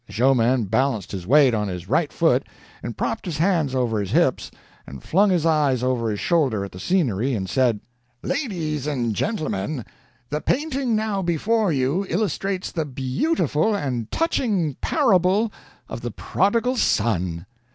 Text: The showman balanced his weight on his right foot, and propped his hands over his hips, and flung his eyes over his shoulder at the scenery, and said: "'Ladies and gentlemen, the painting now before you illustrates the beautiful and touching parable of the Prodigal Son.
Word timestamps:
The 0.07 0.13
showman 0.13 0.63
balanced 0.63 1.11
his 1.11 1.27
weight 1.27 1.53
on 1.53 1.67
his 1.67 1.87
right 1.87 2.11
foot, 2.11 2.47
and 2.81 2.97
propped 2.97 3.23
his 3.23 3.37
hands 3.37 3.75
over 3.75 3.99
his 3.99 4.09
hips, 4.09 4.49
and 4.87 5.03
flung 5.03 5.29
his 5.29 5.45
eyes 5.45 5.83
over 5.83 6.09
his 6.09 6.19
shoulder 6.19 6.65
at 6.65 6.71
the 6.71 6.79
scenery, 6.79 7.35
and 7.35 7.47
said: 7.47 7.79
"'Ladies 8.23 8.87
and 8.87 9.15
gentlemen, 9.15 9.85
the 10.31 10.41
painting 10.41 10.95
now 10.95 11.21
before 11.21 11.71
you 11.71 12.07
illustrates 12.09 12.71
the 12.71 12.83
beautiful 12.85 13.75
and 13.75 14.09
touching 14.09 14.73
parable 14.81 15.51
of 15.87 16.01
the 16.01 16.09
Prodigal 16.09 16.77
Son. 16.77 17.45